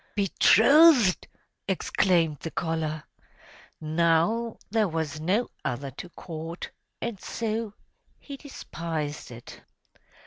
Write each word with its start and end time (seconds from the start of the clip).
"Betrothed!" 0.15 1.27
exclaimed 1.67 2.39
the 2.39 2.49
collar. 2.49 3.03
Now 3.79 4.57
there 4.71 4.87
was 4.87 5.19
no 5.19 5.49
other 5.63 5.91
to 5.91 6.09
court, 6.09 6.71
and 6.99 7.19
so 7.19 7.75
he 8.17 8.35
despised 8.35 9.29
it. 9.29 9.61